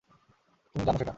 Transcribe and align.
তুমি 0.75 0.83
জানো 0.85 0.97
সেটা। 0.97 1.09